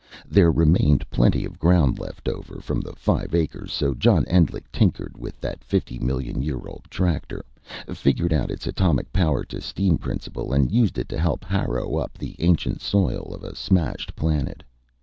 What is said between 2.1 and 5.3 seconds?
over from the five acres, so John Endlich tinkered